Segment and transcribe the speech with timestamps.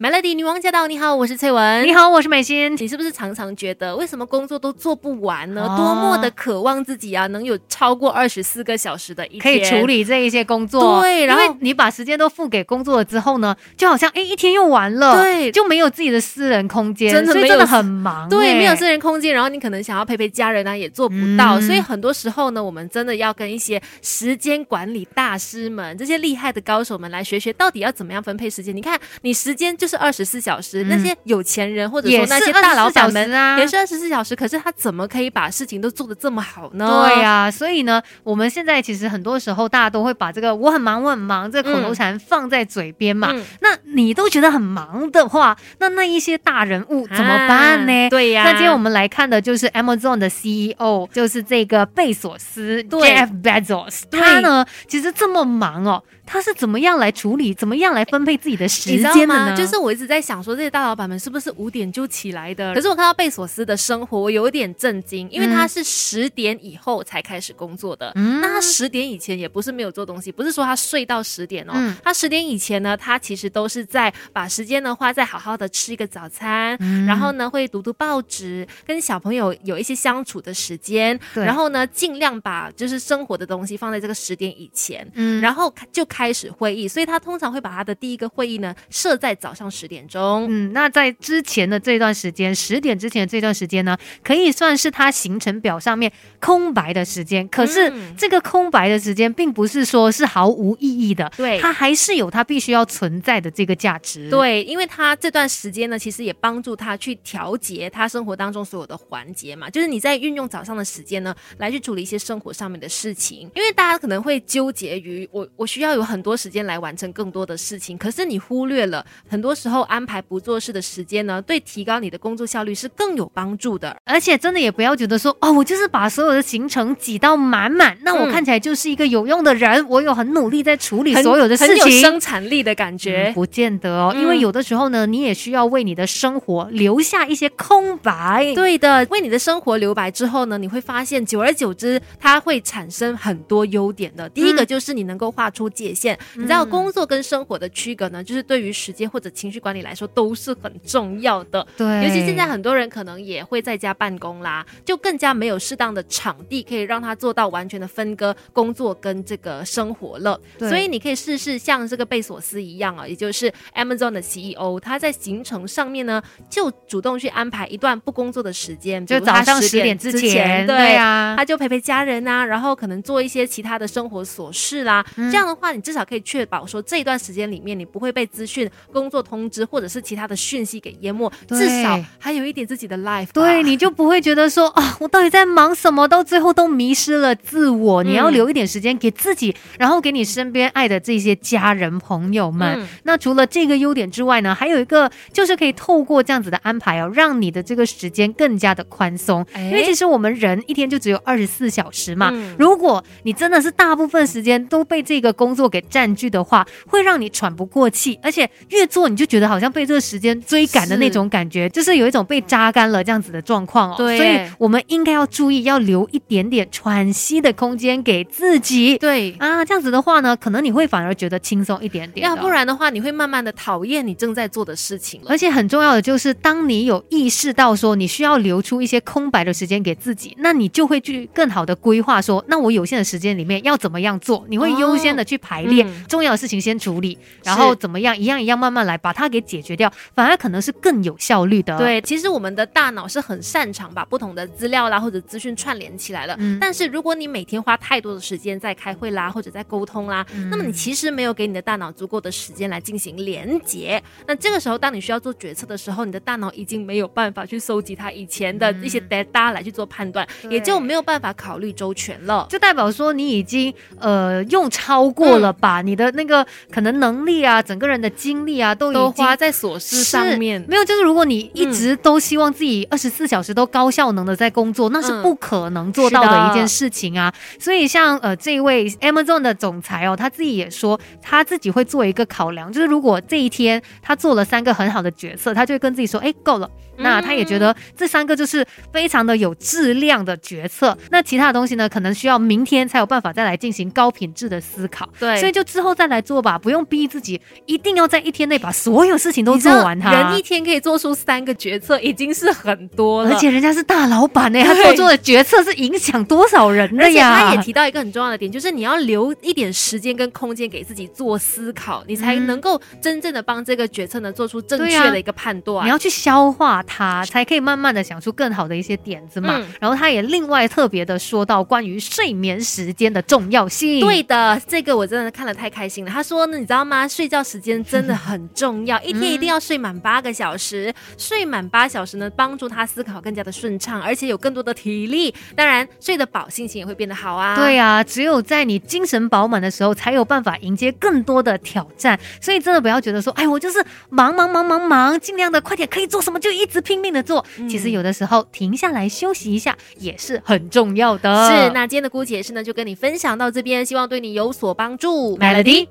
[0.00, 0.86] Melody 女王驾到！
[0.86, 1.84] 你好，我是翠文。
[1.84, 2.72] 你好，我是美心。
[2.78, 5.66] 你是不是常常觉得，为什么工作都做不完呢？
[5.68, 9.86] 哦多么的渴望自己啊，能有超过二十四个小时的一天，可以处。
[9.88, 21.58] 理这一些工作，对然后因为你把时间都付给工作了之后呢，就好像哎一天又完了，对就没有自己的私人空间，真的没有所以真的很忙，对，哎没有私人空间，然后你可能想要陪陪家人啊，也做不到。
[21.58, 28.76] 嗯所以很多时候呢，我们真的要跟一些时间管理大师们、这些厉害的高手们来学学，到底要怎么样分配时间。
[28.76, 37.06] 你看，你时间就是二十四小时，嗯那些有钱人或者说那些大老板们啊也是二十四小时，可是他怎么可以把事情都做得这么好呢？
[37.08, 43.30] 对呀、所以呢，我们现在其实很多时候大家都会把这个“我很忙，我很忙”这个口头禅放在嘴边嘛。
[43.32, 48.06] 嗯那你都觉得很忙的话，那那一些大人物怎么办呢？
[48.06, 54.02] 啊对呀那今天我们来看的就是 Amazon 的 CEO，就是这个贝索斯对 Jeff Bezos。
[54.10, 58.96] 对他呢，其实这么忙哦，他是怎么样来处理，怎么样来分配自己的时？
[59.14, 59.56] 间的呢？
[59.56, 62.74] 就是我一直在想说，这些大老板们是不是五点就起来的？
[62.74, 68.12] 可是我看到贝索斯的生活，我有一点震惊，因为他是十点以后才开始工作的。
[68.14, 71.72] 嗯那他十点以前也不是没有做东西，不是说他睡到十点哦。
[71.74, 85.08] 嗯他十点以前呢，他其实都是在把时间呢花在好好的吃一个早餐，嗯然后呢会读读报纸，跟小朋友有一些相处的时间，对然后呢尽量把就是生活的东西放在这个十点以前。
[85.14, 90.46] 嗯然后就开始会议，所以他通常会把他的第一个会议呢设在早上十点钟。
[90.48, 96.10] 嗯，那在之前的这段时间，十点之前的这段时间呢，可以算是他行程表上面
[96.40, 97.46] 空白的时间。
[97.48, 113.50] 可是嗯这个空白的时间，并不是说是毫无意义的，对它还是有它必须要存在的这个价值。，对，因为他这段时间呢，其实也帮助他去调节他生活当中所有的环节嘛，就是你在运用早上的时间呢，来去处理一些生活上面的事情。
[113.54, 123.94] 因为大家可能会纠结于我，我需要有很多时间来完成更多的事情，可是你忽略了很多时候安排不做事的时间呢，对提高你的工作效率是更有帮助的。
[124.04, 132.00] 而且真的也不要觉得说哦，我就是把所有的行程挤到满满，那我嗯看起来就是一个有用的人，我有很努力在处理所有的事情很有情。
[132.00, 133.32] 生产力的感觉。
[133.34, 138.52] 嗯不见得哦，嗯因为有的时候呢，你也需要为你的生活留下一些空白。
[138.54, 144.28] 对的，为你的生活留白之后呢，你会发现，久而久之，它会产生很多优点的。
[144.28, 151.66] 第一个就是你能够画出界限，你知道工作跟生活的区隔呢，就是对于时间或者情绪管理来说都是很重要的。
[151.76, 160.38] 对，尤其现在很多人可能也会在家办公啦，就更加没有适当的场地可以让他做到完全的分割工作跟这个生活了。
[160.58, 175.04] 对所以你可以试试像这个贝索斯一样啊，也就是 Amazon 的 CEO，他在行程上面呢就主动去安排一段不工作的时间，比就如早上10 10点之之前对对啊他就陪陪家人啊，然后可能做一些其他的生活琐事啦。
[175.16, 183.28] 嗯这样的话，你至少可以确保说这一段时间里面你不会被资讯、工作通知或者是其他的讯息给淹没，至少还有一点自己的 life。
[183.34, 186.08] 对，你就不会觉得说啊，我到底在忙什么？
[186.08, 188.02] 到最后都迷失了自我。
[188.02, 192.80] 你要嗯留一点时间给自己，然后给你身边爱的这些家人朋友们。
[192.80, 199.44] 嗯那除了这个优点之外呢，还有一个就是可以透过这样子的安排哦，让你的这个时间更加的宽松。
[199.52, 213.94] 哎因为其实我们人一天就只有二十四小时嘛，嗯如果你真的是大部分时间都被这个工作给占据的话，会让你喘不过气，而且越做你就觉得好像被这个时间追赶的那种感觉，就是有一种被榨干了这样子的状况哦。
[213.98, 218.96] 对所以我们应该要注意，要留一点点喘息的空间给自己。
[218.98, 219.34] 对。
[219.38, 222.34] 啊，这样子的话呢，可能你会反而觉得轻松一点点的。
[222.34, 225.26] 要不然的话，你会慢慢的讨厌你正在做的事情了。
[225.28, 234.44] 而且很重要的就是，当你有意识到说你需要留出一些空白的时间给自己，那你就会去更好的规划说，那我有限的时间里面要怎么样做？
[234.48, 246.36] 你会优先的去排列、嗯重要的事情先处理，然后怎么样一样一样慢慢来把它给解决掉，反而可能是更有效率的。，对，其实我们的大脑是很擅长把不同的资料啦或者资讯串联起来了。
[246.38, 254.02] 嗯但是如果你每天花太多的时间在开会啦或者在沟通啦，嗯那么你其实没有给你的大脑足够的时间来进行连接。
[254.26, 262.46] 那这个时候，当你需要做决策的时候，你的大脑已经没有办法去搜集它以前的一些 data 来去做判断，对也就没有办法考虑周全了。
[262.50, 277.32] 就代表说你已经呃用超过了吧你的那个可能能力啊，整个人的精力啊，都都花在琐事上面，没有，就是如果你一直都希望自己二十四小时都高效能的在工作，那是嗯不可能做到的一件事情啊。
[277.58, 286.68] 所以像呃这一位 Amazon 的总裁哦，他自己也说他自己会做一个考量，就是如果这一天他做了三个很好的决策，他就会跟自己说，哎，够了。
[287.00, 290.98] 那他也觉得这三个就是非常的有质量的决策。
[291.10, 295.08] 那其他的东西呢，可能需要明天才有办法再来进行高品质的思考。
[295.16, 300.12] 对所以就之后再来做吧，不用逼自己一定要在一天内把所有事情都做完他。
[300.12, 303.30] 人一天可以做出三个决策，已经是很多了。
[303.34, 307.54] 而且人家是大老板呢，他做出的决策是影响多少人的而且他？
[307.54, 315.84] 也提到一个很重要的点，就是你要留一点时间跟空间给自己做思考，你才嗯能够真正的帮这个决策呢做出正确的一个判断。
[315.84, 319.56] 你要去消化它，才可以慢慢的想出更好的一些点子嘛。
[319.58, 324.00] 嗯然后他也另外特别的说到关于睡眠时间的重要性。
[324.00, 326.10] 对的，这个我真的看了太开心了。
[326.10, 327.06] 他说呢，你知道吗？
[327.06, 330.92] 睡觉时间真的 很重要，一天一定要睡满八个小时。
[331.16, 335.34] 睡满八小时呢，帮助他思考更加的顺畅，而且有更多的体力。
[335.54, 337.56] 当然，睡得饱，心情也会变得好啊。
[337.56, 342.18] 对啊、只有在你精神饱满的时候，才有办法迎接更多的挑战。
[342.40, 347.44] 所以真的不要觉得说，哎，我就是忙忙忙忙忙，尽量的快点，可以做什么就一直拼命的做。
[347.58, 351.48] 嗯其实有的时候停下来休息一下也是很重要的。
[351.48, 355.36] 是，那今天的姑姐是呢，就跟你分享到这边，希望对你有所帮助。
[355.38, 355.88] Melody。